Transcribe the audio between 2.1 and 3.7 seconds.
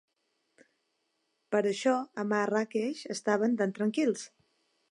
a Marràqueix estaven